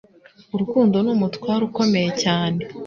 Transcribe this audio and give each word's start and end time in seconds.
Urukundo 0.53 0.95
ni 1.03 1.11
umutware 1.15 1.61
ukomeye 1.69 2.09
cyane 2.23 2.61